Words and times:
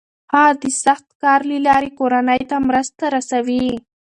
هغه 0.33 0.53
د 0.61 0.63
سخت 0.83 1.07
کار 1.21 1.39
له 1.51 1.57
لارې 1.67 1.89
کورنۍ 1.99 2.41
ته 2.49 2.57
مرسته 2.67 3.03
رسوي. 3.15 3.65